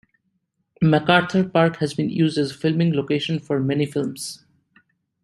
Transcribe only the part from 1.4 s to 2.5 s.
Park has been used as